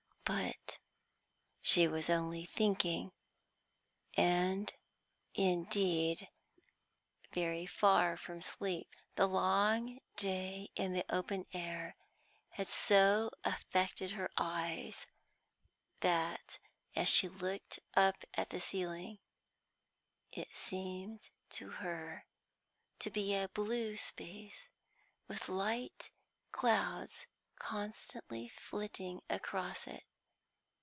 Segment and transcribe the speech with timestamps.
[0.23, 0.79] But
[1.59, 3.11] she was only thinking,
[4.15, 4.71] and
[5.33, 6.29] indeed
[7.33, 8.87] very far from sleep.
[9.15, 11.97] The long day in the open air
[12.51, 15.05] had so affected her eyes
[15.99, 16.59] that,
[16.95, 19.19] as she looked up at the ceiling,
[20.31, 22.25] it seemed to her
[22.99, 24.69] to be a blue space,
[25.27, 26.09] with light
[26.53, 27.25] clouds
[27.59, 30.03] constantly flitting across it.